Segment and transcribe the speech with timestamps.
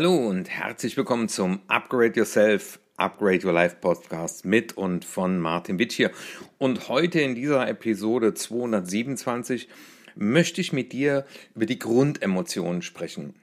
[0.00, 5.78] Hallo und herzlich willkommen zum Upgrade Yourself, Upgrade Your Life Podcast mit und von Martin
[5.78, 6.10] Witt hier.
[6.56, 9.68] Und heute in dieser Episode 227
[10.16, 13.34] möchte ich mit dir über die Grundemotionen sprechen.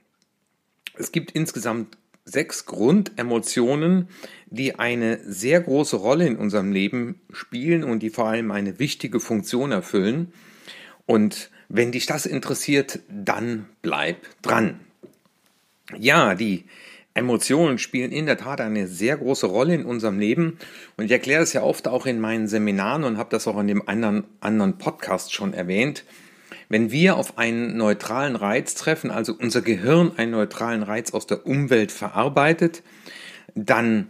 [0.96, 1.96] Es gibt insgesamt
[2.26, 4.10] sechs Grundemotionen,
[4.48, 9.20] die eine sehr große Rolle in unserem Leben spielen und die vor allem eine wichtige
[9.20, 10.34] Funktion erfüllen.
[11.06, 14.80] Und wenn dich das interessiert, dann bleib dran.
[15.96, 16.66] Ja, die
[17.14, 20.60] Emotionen spielen in der Tat eine sehr große Rolle in unserem Leben.
[20.98, 23.68] Und ich erkläre es ja oft auch in meinen Seminaren und habe das auch in
[23.68, 26.04] dem anderen, anderen Podcast schon erwähnt.
[26.70, 31.48] Wenn wir auf einen neutralen Reiz treffen, also unser Gehirn einen neutralen Reiz aus der
[31.48, 32.84] Umwelt verarbeitet,
[33.56, 34.10] dann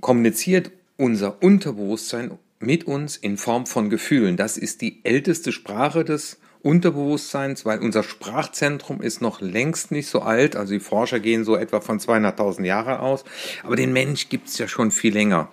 [0.00, 4.36] kommuniziert unser Unterbewusstsein mit uns in Form von Gefühlen.
[4.36, 10.20] Das ist die älteste Sprache des Unterbewusstseins, weil unser Sprachzentrum ist noch längst nicht so
[10.20, 10.56] alt.
[10.56, 13.24] Also die Forscher gehen so etwa von 200.000 Jahren aus.
[13.62, 15.50] Aber den Mensch gibt es ja schon viel länger.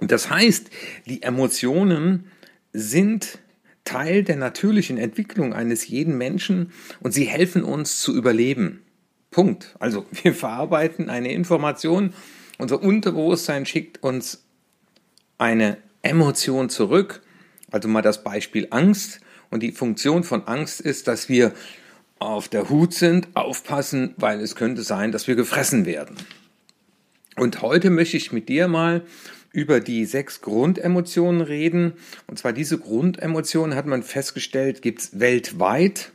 [0.00, 0.70] Und das heißt,
[1.06, 2.30] die Emotionen
[2.72, 3.38] sind
[3.84, 8.82] Teil der natürlichen Entwicklung eines jeden Menschen und sie helfen uns zu überleben.
[9.30, 9.74] Punkt.
[9.78, 12.14] Also wir verarbeiten eine Information,
[12.58, 14.44] unser Unterbewusstsein schickt uns
[15.38, 17.22] eine Emotion zurück.
[17.70, 19.20] Also mal das Beispiel Angst.
[19.52, 21.52] Und die Funktion von Angst ist, dass wir
[22.18, 26.16] auf der Hut sind, aufpassen, weil es könnte sein, dass wir gefressen werden.
[27.36, 29.02] Und heute möchte ich mit dir mal
[29.52, 31.92] über die sechs Grundemotionen reden.
[32.26, 36.12] Und zwar diese Grundemotionen hat man festgestellt, gibt es weltweit.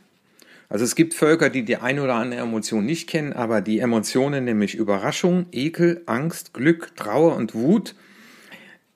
[0.68, 4.46] Also es gibt Völker, die die eine oder andere Emotion nicht kennen, aber die Emotionen,
[4.46, 7.94] nämlich Überraschung, Ekel, Angst, Glück, Trauer und Wut,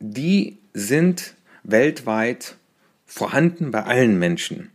[0.01, 2.57] die sind weltweit
[3.13, 4.71] vorhanden bei allen Menschen.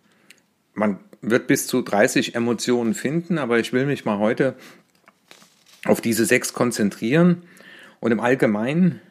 [0.75, 4.55] Man wird bis zu 30 Emotionen finden, aber ich will mich mal heute
[5.85, 7.41] auf diese sechs konzentrieren.
[7.99, 9.01] Und im Allgemeinen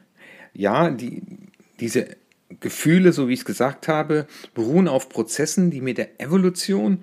[0.55, 1.23] ja, die,
[1.81, 2.07] diese
[2.61, 7.03] Gefühle, so wie ich es gesagt habe, beruhen auf Prozessen, die mit der Evolution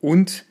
[0.00, 0.46] und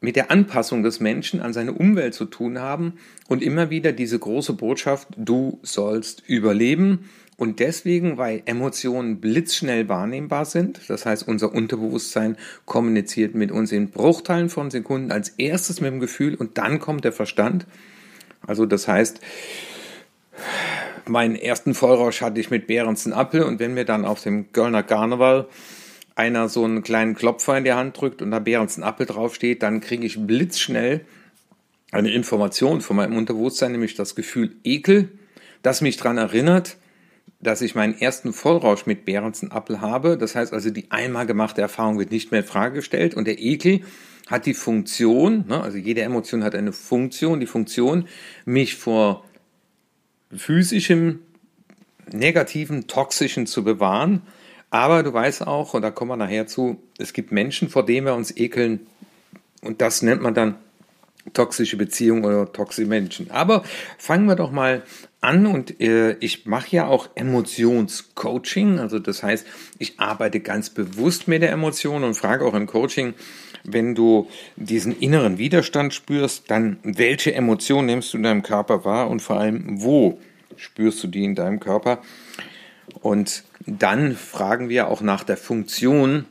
[0.00, 2.94] mit der Anpassung des Menschen an seine Umwelt zu tun haben
[3.28, 7.10] und immer wieder diese große Botschaft, du sollst überleben.
[7.40, 12.36] Und deswegen, weil Emotionen blitzschnell wahrnehmbar sind, das heißt, unser Unterbewusstsein
[12.66, 17.02] kommuniziert mit uns in Bruchteilen von Sekunden als erstes mit dem Gefühl und dann kommt
[17.02, 17.64] der Verstand.
[18.46, 19.22] Also das heißt,
[21.06, 24.82] meinen ersten Vollrausch hatte ich mit Behrensen Apfel und wenn mir dann auf dem Kölner
[24.82, 25.48] Karneval
[26.16, 29.80] einer so einen kleinen Klopfer in die Hand drückt und da Behrensen Apfel draufsteht, dann
[29.80, 31.06] kriege ich blitzschnell
[31.90, 35.08] eine Information von meinem Unterbewusstsein, nämlich das Gefühl Ekel,
[35.62, 36.76] das mich daran erinnert,
[37.40, 40.18] dass ich meinen ersten Vollrausch mit Behrensen Apfel habe.
[40.18, 43.38] Das heißt also, die einmal gemachte Erfahrung wird nicht mehr in Frage gestellt und der
[43.38, 43.80] Ekel
[44.26, 48.06] hat die Funktion, ne, also jede Emotion hat eine Funktion, die Funktion,
[48.44, 49.24] mich vor
[50.32, 51.20] physischem,
[52.12, 54.22] negativen, toxischen zu bewahren.
[54.70, 58.06] Aber du weißt auch, und da kommen wir nachher zu, es gibt Menschen, vor denen
[58.06, 58.86] wir uns ekeln.
[59.62, 60.56] Und das nennt man dann
[61.32, 63.30] toxische Beziehungen oder toxische Menschen.
[63.32, 63.64] Aber
[63.98, 64.84] fangen wir doch mal
[65.20, 68.78] an und äh, ich mache ja auch Emotionscoaching.
[68.78, 69.46] Also das heißt,
[69.78, 73.14] ich arbeite ganz bewusst mit der Emotion und frage auch im Coaching,
[73.64, 79.10] wenn du diesen inneren Widerstand spürst, dann welche Emotion nimmst du in deinem Körper wahr
[79.10, 80.18] und vor allem wo
[80.56, 82.00] spürst du die in deinem Körper?
[83.00, 86.24] Und dann fragen wir auch nach der Funktion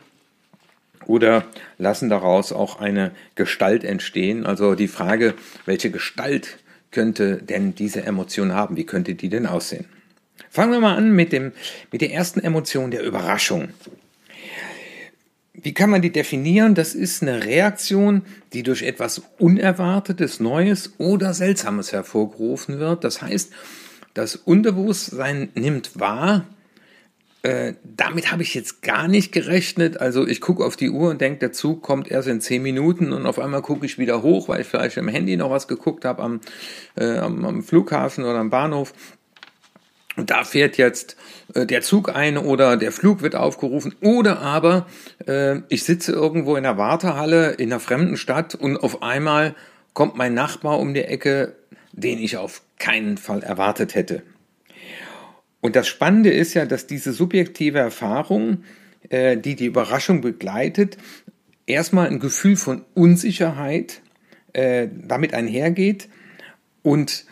[1.06, 1.46] oder
[1.78, 4.46] lassen daraus auch eine Gestalt entstehen.
[4.46, 5.36] Also die Frage,
[5.66, 6.58] welche Gestalt
[6.92, 8.78] könnte denn diese Emotion haben?
[8.78, 9.86] Wie könnte die denn aussehen?
[10.50, 11.52] Fangen wir mal an mit, dem,
[11.92, 13.70] mit der ersten Emotion der Überraschung.
[15.54, 16.74] Wie kann man die definieren?
[16.74, 18.24] Das ist eine Reaktion,
[18.54, 23.04] die durch etwas Unerwartetes, Neues oder Seltsames hervorgerufen wird.
[23.04, 23.52] Das heißt,
[24.14, 26.46] das Unterbewusstsein nimmt wahr,
[27.42, 30.00] äh, damit habe ich jetzt gar nicht gerechnet.
[30.00, 33.14] Also ich gucke auf die Uhr und denke, der Zug kommt erst in zehn Minuten
[33.14, 36.06] und auf einmal gucke ich wieder hoch, weil ich vielleicht im Handy noch was geguckt
[36.06, 36.42] habe am,
[36.96, 38.94] äh, am, am Flughafen oder am Bahnhof
[40.20, 41.16] und da fährt jetzt
[41.54, 44.86] äh, der Zug ein oder der Flug wird aufgerufen oder aber
[45.26, 49.56] äh, ich sitze irgendwo in der Wartehalle in einer fremden Stadt und auf einmal
[49.94, 51.56] kommt mein Nachbar um die Ecke,
[51.94, 54.24] den ich auf keinen Fall erwartet hätte.
[55.62, 58.64] Und das Spannende ist ja, dass diese subjektive Erfahrung,
[59.10, 60.98] äh, die die Überraschung begleitet,
[61.66, 64.02] erstmal ein Gefühl von Unsicherheit
[64.54, 66.10] äh, damit einhergeht.
[66.82, 67.26] Und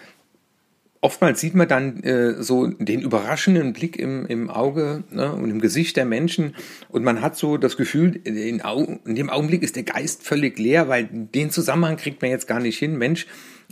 [1.01, 5.61] oftmals sieht man dann äh, so den überraschenden Blick im, im Auge ne, und im
[5.61, 6.55] Gesicht der Menschen.
[6.89, 10.87] Und man hat so das Gefühl, in, in, dem Augenblick ist der Geist völlig leer,
[10.89, 12.97] weil den Zusammenhang kriegt man jetzt gar nicht hin.
[12.97, 13.25] Mensch,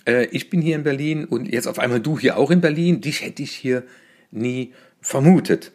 [0.07, 3.01] äh, ich bin hier in Berlin und jetzt auf einmal du hier auch in Berlin,
[3.01, 3.83] dich hätte ich hier
[4.31, 5.71] nie vermutet.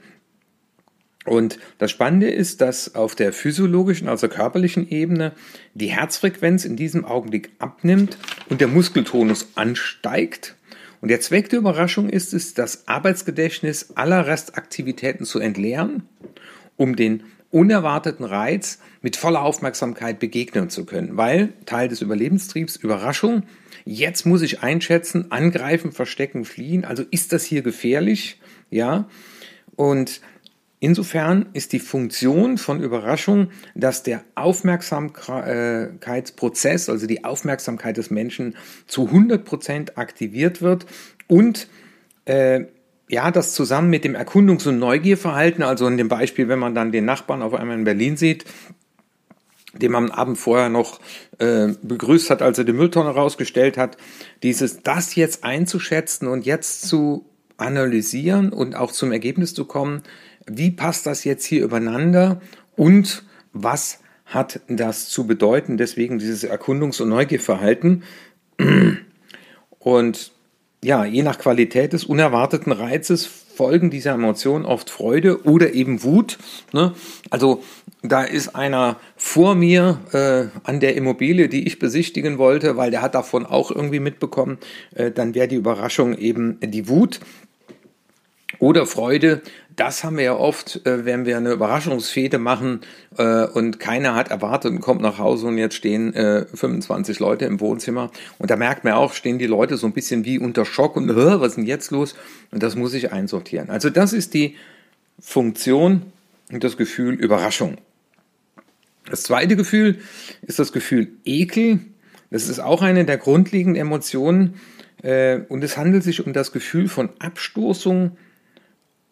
[1.27, 5.33] Und das Spannende ist, dass auf der physiologischen, also körperlichen Ebene,
[5.75, 8.17] die Herzfrequenz in diesem Augenblick abnimmt
[8.49, 10.57] und der Muskeltonus ansteigt.
[11.01, 16.05] Und der Zweck der Überraschung ist es, das Arbeitsgedächtnis aller Restaktivitäten zu entleeren,
[16.77, 23.43] um den unerwarteten Reiz mit voller Aufmerksamkeit begegnen zu können, weil Teil des Überlebenstriebs Überraschung,
[23.91, 28.39] jetzt muss ich einschätzen, angreifen, verstecken, fliehen, also ist das hier gefährlich,
[28.71, 29.09] ja?
[29.77, 30.21] Und
[30.83, 38.57] Insofern ist die Funktion von Überraschung, dass der Aufmerksamkeitsprozess, also die Aufmerksamkeit des Menschen
[38.87, 40.87] zu 100 Prozent aktiviert wird
[41.27, 41.69] und
[42.25, 42.65] äh,
[43.11, 46.93] ja, das zusammen mit dem Erkundungs- und Neugierverhalten, also in dem Beispiel, wenn man dann
[46.93, 48.47] den Nachbarn auf einmal in Berlin sieht,
[49.75, 51.01] den man am Abend vorher noch
[51.39, 53.97] äh, begrüßt hat, als er die Mülltonne rausgestellt hat,
[54.43, 57.27] dieses, das jetzt einzuschätzen und jetzt zu
[57.57, 60.03] analysieren und auch zum Ergebnis zu kommen,
[60.47, 62.41] wie passt das jetzt hier übereinander
[62.77, 65.77] und was hat das zu bedeuten?
[65.77, 68.05] Deswegen dieses Erkundungs- und Neugierverhalten.
[69.79, 70.33] Und
[70.83, 76.39] ja, je nach Qualität des unerwarteten Reizes folgen dieser Emotionen oft Freude oder eben Wut.
[76.73, 76.95] Ne?
[77.29, 77.63] Also
[78.03, 83.03] da ist einer vor mir äh, an der Immobilie, die ich besichtigen wollte, weil der
[83.03, 84.57] hat davon auch irgendwie mitbekommen,
[84.95, 87.21] äh, dann wäre die Überraschung eben die Wut.
[88.61, 89.41] Oder Freude,
[89.75, 92.83] das haben wir ja oft, äh, wenn wir eine Überraschungsfete machen
[93.17, 97.47] äh, und keiner hat erwartet und kommt nach Hause und jetzt stehen äh, 25 Leute
[97.47, 98.11] im Wohnzimmer.
[98.39, 101.09] Und da merkt man auch, stehen die Leute so ein bisschen wie unter Schock und
[101.09, 102.15] was ist denn jetzt los?
[102.51, 103.71] Und das muss ich einsortieren.
[103.71, 104.57] Also das ist die
[105.19, 106.03] Funktion
[106.53, 107.79] und das Gefühl Überraschung.
[109.09, 110.01] Das zweite Gefühl
[110.43, 111.81] ist das Gefühl Ekel.
[112.31, 114.61] Das ist auch eine der grundlegenden Emotionen.
[115.03, 118.19] Äh, und es handelt sich um das Gefühl von Abstoßung,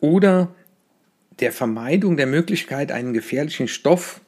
[0.00, 0.48] oder
[1.40, 4.20] der Vermeidung der Möglichkeit, einen gefährlichen Stoff,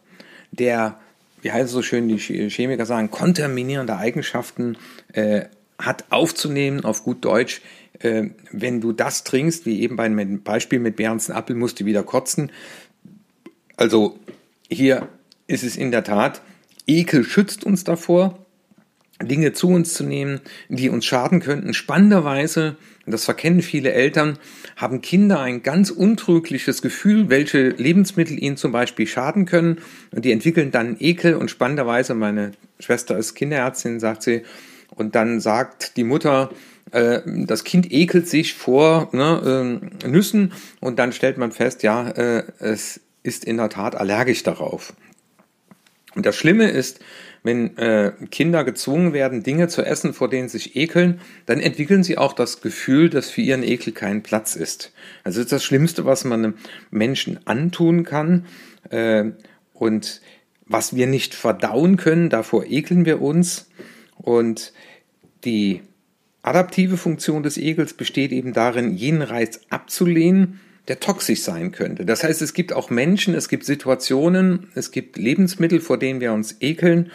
[0.50, 0.98] der,
[1.42, 4.76] wie heißt es so schön, die Chemiker sagen, kontaminierende Eigenschaften
[5.12, 5.42] äh,
[5.78, 7.62] hat, aufzunehmen, auf gut Deutsch.
[7.98, 12.02] Äh, wenn du das trinkst, wie eben beim Beispiel mit Behrensen Apfel, musst du wieder
[12.02, 12.50] kotzen.
[13.76, 14.18] Also
[14.68, 15.08] hier
[15.46, 16.42] ist es in der Tat,
[16.86, 18.46] Ekel schützt uns davor,
[19.22, 21.74] Dinge zu uns zu nehmen, die uns schaden könnten.
[21.74, 22.76] Spannenderweise,
[23.06, 24.38] das verkennen viele Eltern,
[24.76, 29.78] haben Kinder ein ganz untrügliches Gefühl, welche Lebensmittel ihnen zum Beispiel schaden können.
[30.10, 31.34] Und die entwickeln dann Ekel.
[31.34, 34.42] Und spannenderweise, meine Schwester ist Kinderärztin, sagt sie,
[34.94, 36.50] und dann sagt die Mutter,
[36.92, 42.08] äh, das Kind ekelt sich vor ne, äh, Nüssen und dann stellt man fest, ja,
[42.08, 44.94] äh, es ist in der Tat allergisch darauf.
[46.14, 47.00] Und das Schlimme ist,
[47.42, 52.02] wenn äh, Kinder gezwungen werden, Dinge zu essen, vor denen sie sich ekeln, dann entwickeln
[52.02, 54.92] sie auch das Gefühl, dass für ihren Ekel kein Platz ist.
[55.24, 56.54] Also das ist das Schlimmste, was man einem
[56.90, 58.46] Menschen antun kann.
[58.90, 59.30] Äh,
[59.72, 60.20] und
[60.66, 63.70] was wir nicht verdauen können, davor ekeln wir uns.
[64.16, 64.72] Und
[65.44, 65.80] die
[66.42, 72.04] adaptive Funktion des Ekels besteht eben darin, jenen Reiz abzulehnen der toxisch sein könnte.
[72.04, 76.32] Das heißt, es gibt auch Menschen, es gibt Situationen, es gibt Lebensmittel, vor denen wir
[76.32, 77.12] uns ekeln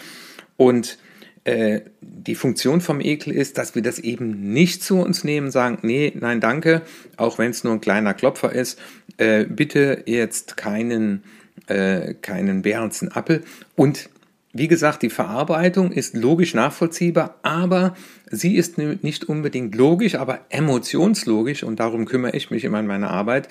[0.55, 0.97] und
[1.43, 5.79] äh, die Funktion vom Ekel ist, dass wir das eben nicht zu uns nehmen, sagen,
[5.81, 6.83] nee, nein, danke,
[7.17, 8.79] auch wenn es nur ein kleiner Klopfer ist,
[9.17, 11.25] äh, bitte jetzt keinen,
[11.67, 13.43] äh, keinen Bärensen Appel
[13.75, 14.09] und
[14.57, 17.93] wie gesagt, die Verarbeitung ist logisch nachvollziehbar, aber
[18.31, 23.11] sie ist nicht unbedingt logisch, aber emotionslogisch und darum kümmere ich mich immer in meiner
[23.11, 23.49] Arbeit,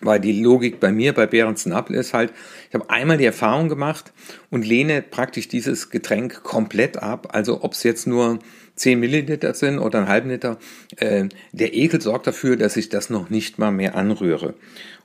[0.00, 2.32] weil die Logik bei mir, bei Behrensen Apfel ist halt,
[2.68, 4.12] ich habe einmal die Erfahrung gemacht
[4.50, 8.40] und lehne praktisch dieses Getränk komplett ab, also ob es jetzt nur
[8.74, 10.58] 10 Milliliter sind oder einen halben Liter,
[10.96, 14.54] äh, der Ekel sorgt dafür, dass ich das noch nicht mal mehr anrühre.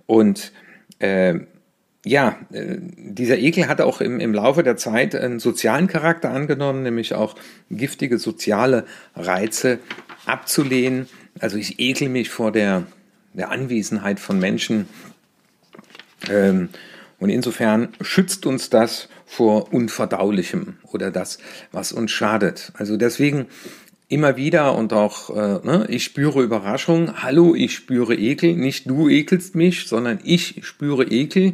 [0.08, 0.52] Und
[0.98, 1.42] äh,
[2.06, 6.84] ja, äh, dieser Ekel hat auch im, im Laufe der Zeit einen sozialen Charakter angenommen,
[6.84, 7.36] nämlich auch
[7.70, 9.80] giftige soziale Reize
[10.26, 11.08] abzulehnen.
[11.40, 12.84] Also ich ekel mich vor der,
[13.34, 14.88] der Anwesenheit von Menschen.
[16.30, 16.70] Ähm,
[17.20, 21.38] und insofern schützt uns das vor Unverdaulichem oder das,
[21.72, 22.74] was uns schadet.
[22.76, 23.48] Also deswegen
[24.10, 27.24] immer wieder und auch, äh, ne, ich spüre Überraschung.
[27.24, 28.56] Hallo, ich spüre Ekel.
[28.56, 31.54] Nicht du ekelst mich, sondern ich spüre Ekel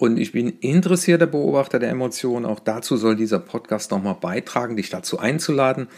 [0.00, 2.46] und ich bin interessierter Beobachter der Emotionen.
[2.46, 5.88] Auch dazu soll dieser Podcast nochmal beitragen, dich dazu einzuladen.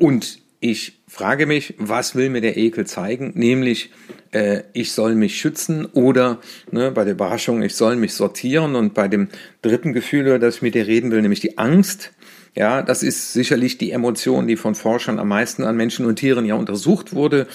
[0.00, 3.32] Und ich frage mich, was will mir der Ekel zeigen?
[3.34, 3.90] Nämlich,
[4.32, 6.40] äh, ich soll mich schützen oder
[6.70, 8.74] ne, bei der Überraschung, ich soll mich sortieren.
[8.74, 9.28] Und bei dem
[9.60, 12.12] dritten Gefühl, über das ich mit dir reden will, nämlich die Angst,
[12.54, 16.46] ja, das ist sicherlich die Emotion, die von Forschern am meisten an Menschen und Tieren
[16.46, 17.48] ja untersucht wurde.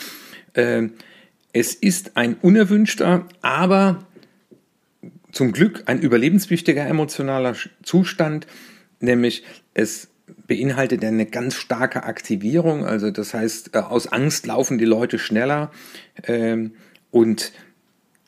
[0.54, 0.90] Äh,
[1.54, 4.06] es ist ein unerwünschter, aber
[5.32, 8.48] zum Glück ein überlebenswichtiger emotionaler Zustand,
[9.00, 10.10] nämlich es
[10.48, 12.86] beinhaltet eine ganz starke Aktivierung.
[12.86, 15.72] Also das heißt, äh, aus Angst laufen die Leute schneller
[16.28, 16.74] ähm,
[17.10, 17.52] und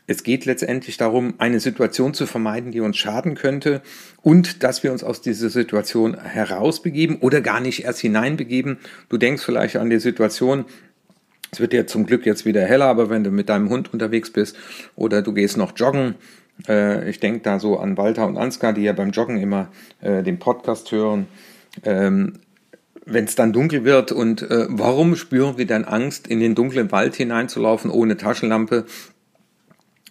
[0.06, 3.82] es geht letztendlich darum, eine Situation zu vermeiden, die uns schaden könnte
[4.22, 8.80] und dass wir uns aus dieser Situation herausbegeben oder gar nicht erst hineinbegeben.
[9.08, 10.66] Du denkst vielleicht an die Situation,
[11.54, 14.32] es wird ja zum Glück jetzt wieder heller, aber wenn du mit deinem Hund unterwegs
[14.32, 14.58] bist
[14.96, 16.16] oder du gehst noch joggen,
[16.68, 19.70] äh, ich denke da so an Walter und Ansgar, die ja beim Joggen immer
[20.02, 21.28] äh, den Podcast hören,
[21.84, 22.40] ähm,
[23.06, 26.92] wenn es dann dunkel wird und äh, warum spüren wir dann Angst, in den dunklen
[26.92, 28.86] Wald hineinzulaufen ohne Taschenlampe?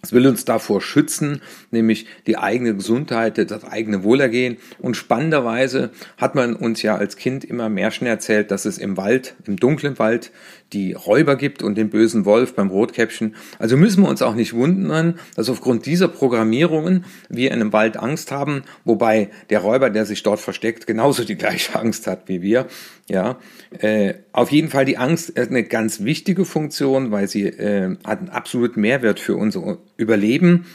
[0.03, 1.41] Es will uns davor schützen,
[1.71, 4.57] nämlich die eigene Gesundheit, das eigene Wohlergehen.
[4.79, 8.97] Und spannenderweise hat man uns ja als Kind immer mehr schon erzählt, dass es im
[8.97, 10.31] Wald, im dunklen Wald,
[10.73, 13.35] die Räuber gibt und den bösen Wolf beim Rotkäppchen.
[13.59, 17.95] Also müssen wir uns auch nicht wundern, dass aufgrund dieser Programmierungen wir in einem Wald
[17.97, 22.41] Angst haben, wobei der Räuber, der sich dort versteckt, genauso die gleiche Angst hat wie
[22.41, 22.67] wir.
[23.09, 23.37] Ja,
[23.79, 28.19] äh, auf jeden Fall die Angst ist eine ganz wichtige Funktion, weil sie äh, hat
[28.19, 30.65] einen absoluten Mehrwert für unser Überleben.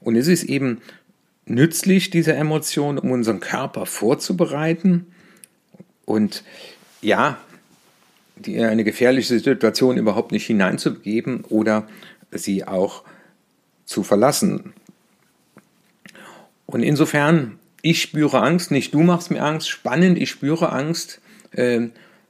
[0.00, 0.80] Und es ist eben
[1.46, 5.06] nützlich, diese Emotion, um unseren Körper vorzubereiten.
[6.04, 6.44] Und
[7.00, 7.38] ja,
[8.36, 11.86] die, eine gefährliche Situation überhaupt nicht hineinzugeben oder
[12.30, 13.04] sie auch
[13.84, 14.72] zu verlassen.
[16.66, 21.20] Und insofern, ich spüre Angst, nicht du machst mir Angst, spannend, ich spüre Angst.
[21.52, 21.88] Äh,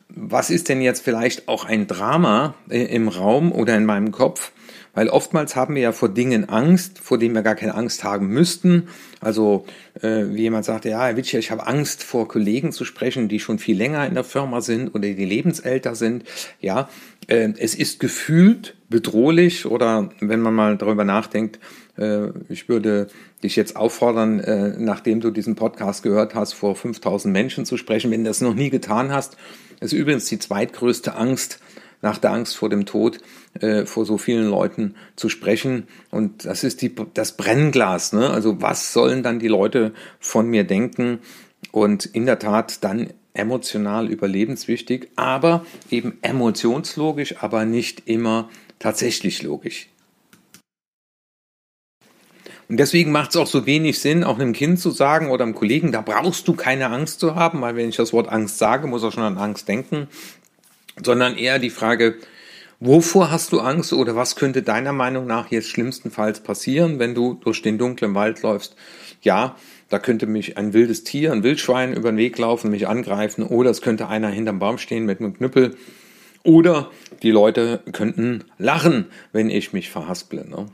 [0.09, 4.53] was ist denn jetzt vielleicht auch ein Drama äh, im Raum oder in meinem Kopf?
[4.95, 8.29] Weil oftmals haben wir ja vor Dingen Angst, vor denen wir gar keine Angst haben
[8.29, 8.89] müssten.
[9.21, 9.65] Also
[10.01, 13.41] äh, wie jemand sagte, ja, Herr Witscher, ich habe Angst vor Kollegen zu sprechen, die
[13.41, 16.25] schon viel länger in der Firma sind oder die lebensälter sind.
[16.61, 16.89] Ja,
[17.27, 21.59] äh, es ist gefühlt bedrohlich oder wenn man mal darüber nachdenkt,
[21.97, 23.09] äh, ich würde
[23.43, 28.11] dich jetzt auffordern, äh, nachdem du diesen Podcast gehört hast, vor 5000 Menschen zu sprechen,
[28.11, 29.37] wenn du das noch nie getan hast.
[29.81, 31.61] Das ist übrigens die zweitgrößte Angst,
[32.05, 33.19] nach der Angst vor dem Tod
[33.61, 35.89] äh, vor so vielen Leuten zu sprechen.
[36.11, 38.13] Und das ist die, das Brennglas.
[38.13, 38.31] Ne?
[38.31, 41.21] Also was sollen dann die Leute von mir denken?
[41.73, 49.89] Und in der Tat dann emotional überlebenswichtig, aber eben emotionslogisch, aber nicht immer tatsächlich logisch.
[52.69, 55.55] Und deswegen macht es auch so wenig Sinn, auch einem Kind zu sagen oder einem
[55.55, 58.87] Kollegen, da brauchst du keine Angst zu haben, weil wenn ich das Wort Angst sage,
[58.87, 60.09] muss er schon an Angst denken
[61.03, 62.17] sondern eher die Frage,
[62.81, 67.35] wovor hast du Angst oder was könnte deiner Meinung nach jetzt schlimmstenfalls passieren, wenn du
[67.35, 68.77] durch den dunklen Wald läufst?
[69.23, 69.57] Ja,
[69.89, 73.71] da könnte mich ein wildes Tier, ein Wildschwein über den Weg laufen, mich angreifen oder
[73.71, 75.77] es könnte einer hinterm Baum stehen mit einem Knüppel
[76.43, 76.91] oder
[77.23, 80.49] die Leute könnten lachen, wenn ich mich verhasple.
[80.49, 80.67] Ne?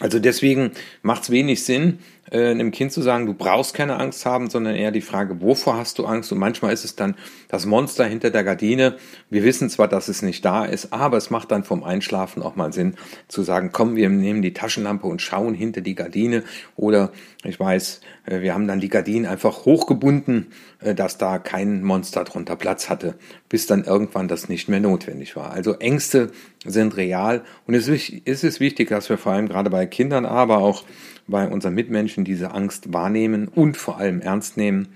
[0.00, 0.72] Also deswegen
[1.02, 4.74] macht es wenig Sinn, äh, einem Kind zu sagen, du brauchst keine Angst haben, sondern
[4.74, 6.32] eher die Frage, wovor hast du Angst?
[6.32, 7.16] Und manchmal ist es dann
[7.48, 8.96] das Monster hinter der Gardine.
[9.28, 12.56] Wir wissen zwar, dass es nicht da ist, aber es macht dann vom Einschlafen auch
[12.56, 12.94] mal Sinn
[13.28, 16.44] zu sagen, komm, wir nehmen die Taschenlampe und schauen hinter die Gardine.
[16.76, 17.12] Oder
[17.44, 22.24] ich weiß, äh, wir haben dann die Gardinen einfach hochgebunden, äh, dass da kein Monster
[22.24, 23.14] drunter Platz hatte,
[23.48, 25.50] bis dann irgendwann das nicht mehr notwendig war.
[25.50, 26.30] Also Ängste
[26.64, 30.84] sind real und es ist wichtig, dass wir vor allem gerade bei Kindern, aber auch
[31.32, 34.88] bei unseren Mitmenschen diese Angst wahrnehmen und vor allem ernst nehmen.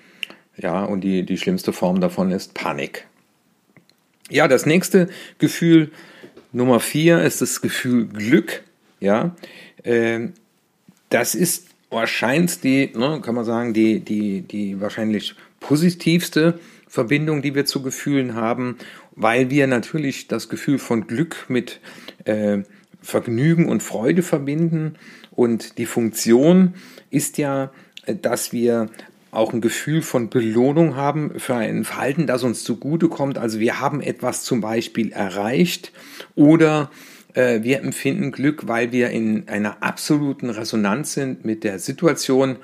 [0.56, 3.06] Ja, und die, die schlimmste Form davon ist Panik.
[4.30, 5.90] Ja, das nächste Gefühl,
[6.52, 8.62] Nummer vier, ist das Gefühl Glück.
[9.00, 9.34] Ja,
[9.82, 10.28] äh,
[11.10, 17.54] das ist wahrscheinlich die, ne, kann man sagen, die, die, die wahrscheinlich positivste Verbindung, die
[17.54, 18.76] wir zu Gefühlen haben,
[19.12, 21.80] weil wir natürlich das Gefühl von Glück mit
[22.24, 22.58] äh,
[23.02, 24.96] Vergnügen und Freude verbinden.
[25.36, 26.74] Und die Funktion
[27.10, 27.70] ist ja,
[28.06, 28.88] äh, dass wir
[29.30, 33.38] auch ein Gefühl von Belohnung haben für ein Verhalten, das uns zugutekommt.
[33.38, 35.92] Also wir haben etwas zum Beispiel erreicht
[36.34, 36.90] oder
[37.34, 42.56] äh, wir empfinden Glück, weil wir in einer absoluten Resonanz sind mit der Situation.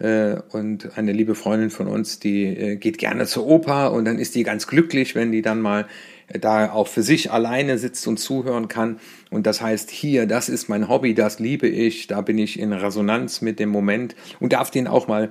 [0.00, 4.18] Äh, und eine liebe Freundin von uns, die äh, geht gerne zur Oper und dann
[4.18, 5.86] ist die ganz glücklich, wenn die dann mal
[6.28, 8.98] da auch für sich alleine sitzt und zuhören kann.
[9.30, 12.72] Und das heißt, hier, das ist mein Hobby, das liebe ich, da bin ich in
[12.72, 15.30] Resonanz mit dem Moment und darf den auch mal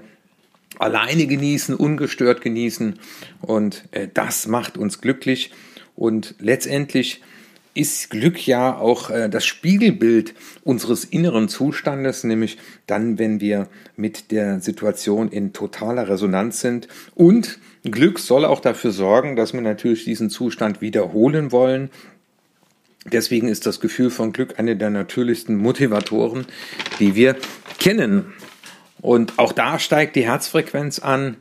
[0.79, 2.99] alleine genießen, ungestört genießen.
[3.41, 5.51] Und äh, das macht uns glücklich.
[5.95, 7.21] Und letztendlich
[7.75, 14.31] ist Glück ja auch äh, das Spiegelbild unseres inneren Zustandes, nämlich dann, wenn wir mit
[14.31, 16.87] der Situation in totaler Resonanz sind.
[17.13, 21.91] Und Glück soll auch dafür sorgen, dass wir natürlich diesen Zustand wiederholen wollen.
[23.11, 26.45] Deswegen ist das Gefühl von Glück eine der natürlichsten Motivatoren,
[26.99, 27.35] die wir
[27.77, 28.33] kennen.
[29.01, 31.37] Und auch da steigt die Herzfrequenz an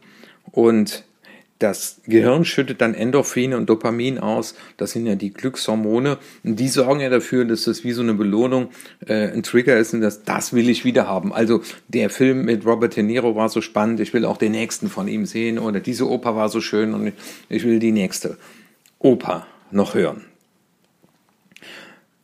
[0.50, 1.03] und
[1.64, 4.54] das Gehirn schüttet dann Endorphine und Dopamin aus.
[4.76, 6.18] Das sind ja die Glückshormone.
[6.44, 8.68] Und die sorgen ja dafür, dass das wie so eine Belohnung
[9.06, 11.32] äh, ein Trigger ist und das, das will ich wieder haben.
[11.32, 14.00] Also der Film mit Robert De Niro war so spannend.
[14.00, 15.58] Ich will auch den nächsten von ihm sehen.
[15.58, 17.14] Oder diese Oper war so schön und
[17.48, 18.36] ich will die nächste
[18.98, 20.26] Oper noch hören.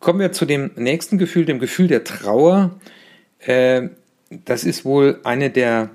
[0.00, 2.78] Kommen wir zu dem nächsten Gefühl, dem Gefühl der Trauer.
[3.38, 3.88] Äh,
[4.44, 5.90] das ist wohl eine der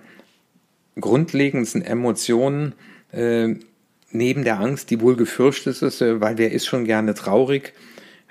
[0.99, 2.73] grundlegendsten Emotionen,
[3.15, 3.55] äh,
[4.11, 7.73] neben der Angst, die wohl gefürchtet ist, äh, weil wer ist schon gerne traurig.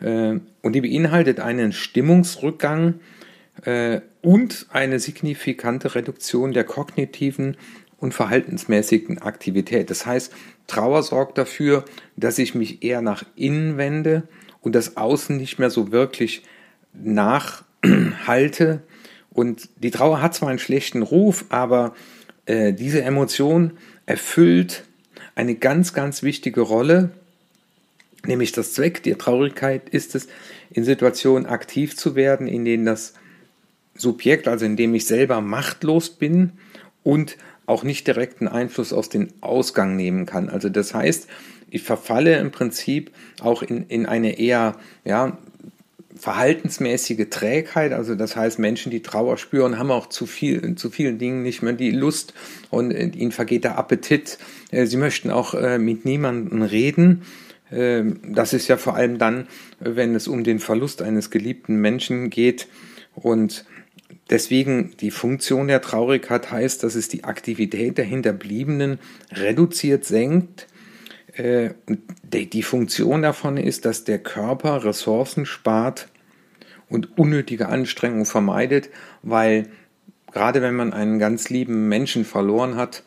[0.01, 3.01] Äh, und die beinhaltet einen Stimmungsrückgang
[3.65, 7.57] äh, und eine signifikante Reduktion der kognitiven
[7.99, 9.91] und verhaltensmäßigen Aktivität.
[9.91, 10.33] Das heißt,
[10.67, 11.85] Trauer sorgt dafür,
[12.17, 14.25] dass ich mich eher nach innen wende
[14.61, 16.43] und das Außen nicht mehr so wirklich
[16.93, 18.83] nachhalte.
[19.31, 21.95] Und die Trauer hat zwar einen schlechten Ruf, aber
[22.47, 23.73] äh, diese Emotion
[24.07, 24.85] erfüllt
[25.35, 27.11] eine ganz, ganz wichtige Rolle,
[28.27, 30.29] nämlich das Zweck der Traurigkeit ist es,
[30.71, 33.15] in Situationen aktiv zu werden, in denen das
[33.95, 36.53] Subjekt, also in dem ich selber machtlos bin
[37.03, 40.49] und auch nicht direkten Einfluss auf den Ausgang nehmen kann.
[40.49, 41.29] Also das heißt,
[41.71, 45.39] ich verfalle im Prinzip auch in, in eine eher ja,
[46.17, 51.19] verhaltensmäßige Trägheit, also das heißt, Menschen, die Trauer spüren, haben auch zu viel, zu vielen
[51.19, 52.35] Dingen nicht mehr die Lust
[52.71, 54.39] und äh, ihnen vergeht der Appetit.
[54.71, 57.23] Äh, sie möchten auch äh, mit niemandem reden.
[57.73, 59.49] Ähm, das ist ja vor allem dann,
[59.81, 62.69] wenn es um den Verlust eines geliebten Menschen geht
[63.15, 63.65] und
[64.31, 68.99] Deswegen die Funktion der Traurigkeit heißt, dass es die Aktivität der Hinterbliebenen
[69.31, 70.67] reduziert, senkt.
[71.37, 76.09] Die Funktion davon ist, dass der Körper Ressourcen spart
[76.89, 78.91] und unnötige Anstrengungen vermeidet,
[79.23, 79.69] weil
[80.33, 83.03] gerade wenn man einen ganz lieben Menschen verloren hat,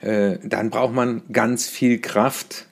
[0.00, 2.66] äh, dann braucht man ganz viel Kraft,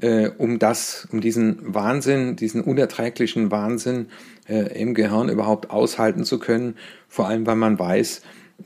[0.00, 4.06] äh, um das, um diesen Wahnsinn, diesen unerträglichen Wahnsinn
[4.48, 6.76] äh, im Gehirn überhaupt aushalten zu können.
[7.08, 8.22] Vor allem, weil man weiß,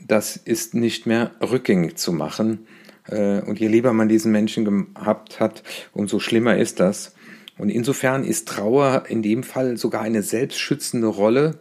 [0.06, 2.66] das ist nicht mehr rückgängig zu machen.
[3.08, 5.62] Äh, und je lieber man diesen Menschen gehabt hat,
[5.92, 7.14] umso schlimmer ist das.
[7.58, 11.58] Und insofern ist Trauer in dem Fall sogar eine selbstschützende Rolle.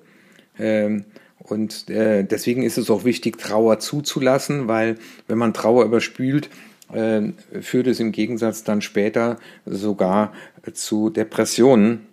[0.57, 1.05] Ähm,
[1.39, 6.49] und äh, deswegen ist es auch wichtig, Trauer zuzulassen, weil wenn man Trauer überspült,
[6.93, 7.21] äh,
[7.61, 10.33] führt es im Gegensatz dann später sogar
[10.73, 12.07] zu Depressionen.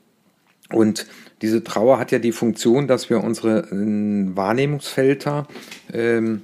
[0.71, 1.07] Und
[1.43, 5.47] diese Trauer hat ja die Funktion, dass wir unsere äh, Wahrnehmungsfelder
[5.93, 6.43] ähm,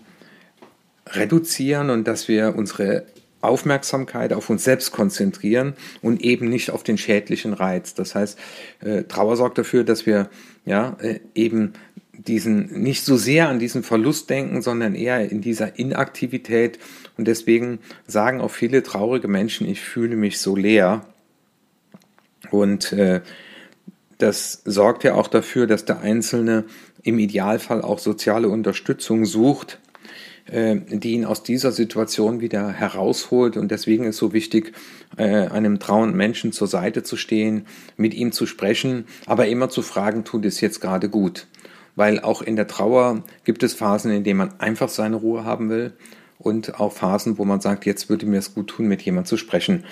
[1.06, 3.06] reduzieren und dass wir unsere
[3.40, 7.94] Aufmerksamkeit auf uns selbst konzentrieren und eben nicht auf den schädlichen Reiz.
[7.94, 8.38] Das heißt,
[8.80, 10.28] äh, Trauer sorgt dafür, dass wir
[10.64, 11.74] ja äh, eben
[12.12, 16.78] diesen nicht so sehr an diesen Verlust denken, sondern eher in dieser Inaktivität.
[17.16, 21.06] Und deswegen sagen auch viele traurige Menschen, ich fühle mich so leer.
[22.50, 23.20] Und äh,
[24.18, 26.64] das sorgt ja auch dafür, dass der Einzelne
[27.02, 29.78] im Idealfall auch soziale Unterstützung sucht
[30.48, 33.56] die ihn aus dieser Situation wieder herausholt.
[33.56, 34.72] Und deswegen ist so wichtig,
[35.16, 39.82] äh, einem trauenden Menschen zur Seite zu stehen, mit ihm zu sprechen, aber immer zu
[39.82, 41.48] fragen, tut es jetzt gerade gut?
[41.96, 45.68] Weil auch in der Trauer gibt es Phasen, in denen man einfach seine Ruhe haben
[45.68, 45.94] will
[46.38, 49.36] und auch Phasen, wo man sagt, jetzt würde mir es gut tun, mit jemandem zu
[49.36, 49.84] sprechen.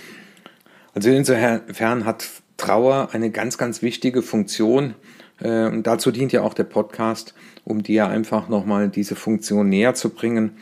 [0.94, 4.94] Also insofern hat Trauer eine ganz, ganz wichtige Funktion, äh,
[5.40, 10.10] und dazu dient ja auch der Podcast, um dir einfach nochmal diese Funktion näher zu
[10.10, 10.52] bringen,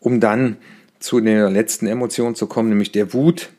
[0.00, 0.56] um dann
[1.00, 3.50] zu der letzten Emotion zu kommen, nämlich der Wut.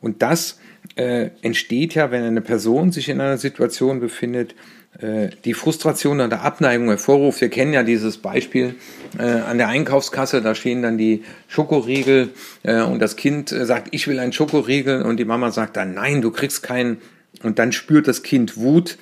[0.00, 0.58] Und das
[0.96, 4.54] äh, entsteht ja, wenn eine Person sich in einer Situation befindet,
[5.00, 7.40] äh, die Frustration oder Abneigung hervorruft.
[7.40, 8.74] Wir kennen ja dieses Beispiel
[9.18, 12.30] äh, an der Einkaufskasse, da stehen dann die Schokoriegel
[12.62, 15.94] äh, und das Kind äh, sagt, ich will einen Schokoriegel und die Mama sagt dann,
[15.94, 16.98] nein, du kriegst keinen.
[17.42, 18.98] Und dann spürt das Kind Wut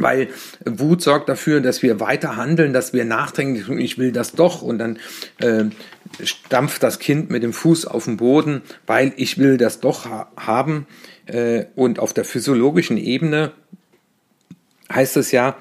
[0.00, 0.28] weil
[0.64, 4.78] Wut sorgt dafür, dass wir weiter handeln, dass wir nachdenken, ich will das doch und
[4.78, 4.98] dann
[5.38, 5.64] äh,
[6.22, 10.30] stampft das Kind mit dem Fuß auf den Boden, weil ich will das doch ha
[10.36, 10.86] haben.
[11.26, 13.52] Äh, und auf der physiologischen Ebene
[14.92, 15.56] heißt es ja,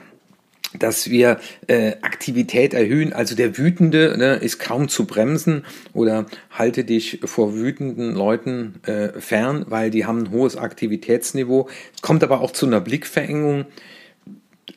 [0.77, 3.13] dass wir äh, Aktivität erhöhen.
[3.13, 9.19] Also der Wütende ne, ist kaum zu bremsen oder halte dich vor wütenden Leuten äh,
[9.19, 11.69] fern, weil die haben ein hohes Aktivitätsniveau.
[11.95, 13.65] Es kommt aber auch zu einer Blickverengung.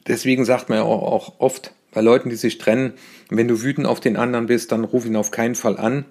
[0.06, 2.94] Deswegen sagt man ja auch, oft bei Leuten, die sich trennen,
[3.30, 6.04] wenn du wütend auf den anderen bist, dann ruf ihn auf keinen Fall an.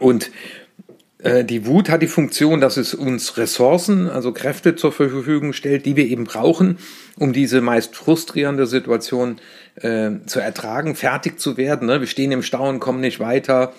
[0.00, 0.30] Und
[1.22, 5.86] äh, die Wut hat die Funktion, dass es uns Ressourcen, also Kräfte zur Verfügung stellt,
[5.86, 6.78] die wir eben brauchen,
[7.16, 9.36] um diese meist frustrierende Situation
[9.76, 11.86] äh, zu ertragen, fertig zu werden.
[11.86, 12.00] Ne?
[12.00, 13.72] Wir stehen im Stau und kommen nicht weiter.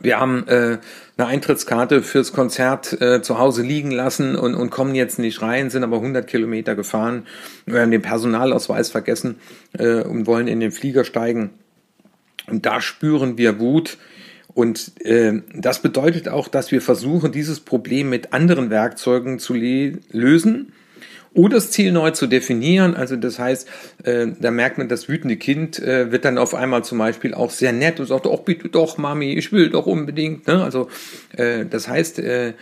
[0.00, 0.78] Wir haben äh,
[1.16, 5.70] eine Eintrittskarte fürs Konzert äh, zu Hause liegen lassen und, und kommen jetzt nicht rein,
[5.70, 7.26] sind aber 100 Kilometer gefahren.
[7.66, 9.40] Wir haben den Personalausweis vergessen
[9.72, 11.50] äh, und wollen in den Flieger steigen.
[12.46, 13.98] Und da spüren wir Wut,
[14.52, 20.72] und äh, das bedeutet auch, dass wir versuchen, dieses Problem mit anderen Werkzeugen zu lösen
[21.34, 22.94] oder das Ziel neu zu definieren.
[22.94, 23.68] Also das heißt,
[24.04, 27.50] äh, da merkt man, das wütende Kind äh, wird dann auf einmal zum Beispiel auch
[27.50, 30.46] sehr nett und sagt, oh bitte doch, Mami, ich will doch unbedingt.
[30.46, 30.62] Ne?
[30.62, 30.88] Also
[31.36, 32.54] äh, das heißt, äh,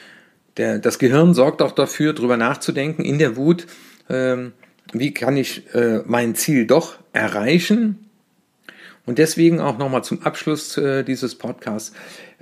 [0.57, 3.67] der, das Gehirn sorgt auch dafür, darüber nachzudenken in der Wut,
[4.09, 4.37] äh,
[4.93, 8.09] wie kann ich äh, mein Ziel doch erreichen
[9.09, 11.95] und deswegen auch nochmal zum Abschluss äh, dieses Podcasts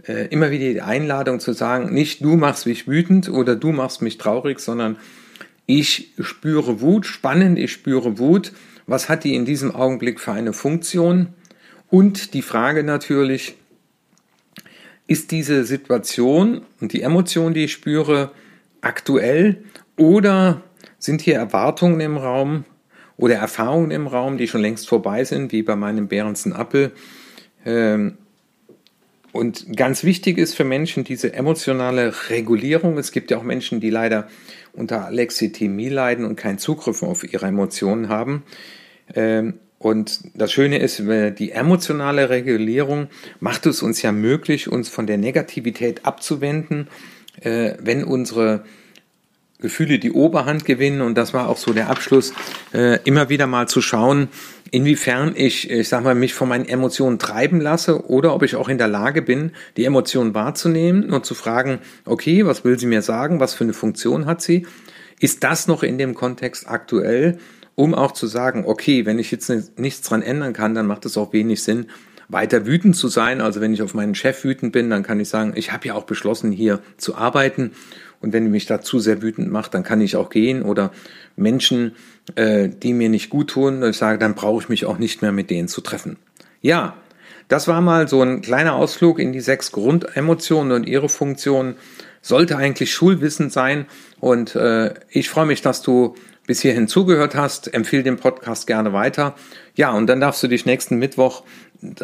[0.09, 4.03] äh, immer wieder die Einladung zu sagen, nicht du machst mich wütend oder du machst
[4.03, 4.97] mich traurig, sondern
[5.66, 8.52] ich spüre Wut, spannend, ich spüre Wut.
[8.87, 11.29] Was hat die in diesem Augenblick für eine Funktion?
[11.90, 13.57] Und die Frage natürlich,
[15.09, 18.33] ist diese Situation und die Emotion, die ich spüre,
[18.81, 19.62] aktuell
[19.96, 20.62] oder
[20.98, 22.64] sind hier Erwartungen im Raum,
[23.16, 26.92] oder Erfahrungen im Raum, die schon längst vorbei sind, wie bei meinem Behrensen Appel.
[27.64, 28.18] Ähm,
[29.37, 32.99] und ganz wichtig ist für Menschen diese emotionale Regulierung.
[32.99, 34.29] Es gibt ja auch Menschen, die leider
[34.72, 38.42] unter Alexithymie leiden und keinen Zugriff auf ihre Emotionen haben.
[39.14, 43.09] Ähm, und das Schöne ist, die emotionale Regulierung
[43.40, 46.88] macht es uns ja möglich, uns von der Negativität abzuwenden,
[47.40, 48.64] äh, wenn unsere
[49.61, 52.33] Gefühle die Oberhand gewinnen und das war auch so der Abschluss,
[52.75, 54.29] äh, immer wieder mal zu schauen,
[54.71, 58.69] inwiefern ich, ich sag mal, mich von meinen Emotionen treiben lasse oder ob ich auch
[58.69, 63.03] in der Lage bin, die Emotionen wahrzunehmen und zu fragen, okay, was will sie mir
[63.03, 64.66] sagen, was für eine Funktion hat sie?
[65.21, 67.38] Ist das noch in dem Kontext aktuell,
[67.75, 71.16] um auch zu sagen, okay, wenn ich jetzt nichts dran ändern kann, dann macht es
[71.16, 71.87] auch wenig Sinn,
[72.29, 73.40] weiter wütend zu sein.
[73.40, 75.95] Also wenn ich auf meinen Chef wütend bin, dann kann ich sagen, ich habe ja
[75.95, 77.73] auch beschlossen, hier zu arbeiten
[78.20, 80.92] und wenn mich da zu sehr wütend macht, dann kann ich auch gehen oder
[81.37, 81.92] Menschen,
[82.35, 85.33] äh, die mir nicht gut tun, ich sage, dann brauche ich mich auch nicht mehr
[85.33, 86.16] mit denen zu treffen.
[86.61, 86.96] Ja,
[87.48, 91.76] das war mal so ein kleiner Ausflug in die sechs Grundemotionen und ihre Funktionen.
[92.20, 93.87] Sollte eigentlich Schulwissen sein
[94.18, 97.72] und äh, ich freue mich, dass du bis hierhin zugehört hast.
[97.72, 99.35] Empfehle den Podcast gerne weiter.
[99.74, 101.44] Ja, und dann darfst du dich nächsten Mittwoch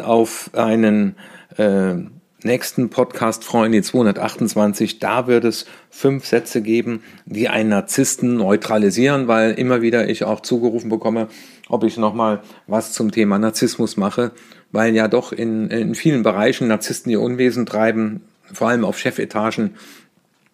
[0.01, 1.15] auf einen
[1.57, 1.95] äh,
[2.43, 9.51] nächsten Podcast Freunde 228, da wird es fünf Sätze geben, die einen Narzissten neutralisieren, weil
[9.53, 11.27] immer wieder ich auch zugerufen bekomme,
[11.69, 14.31] ob ich nochmal was zum Thema Narzissmus mache,
[14.71, 19.75] weil ja doch in, in vielen Bereichen Narzissten ihr Unwesen treiben, vor allem auf Chefetagen.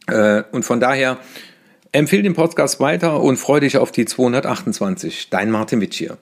[0.08, 1.17] Äh, und von daher
[1.91, 5.30] empfehle den Podcast weiter und freue dich auf die 228.
[5.30, 6.17] Dein Martin Witsch hier.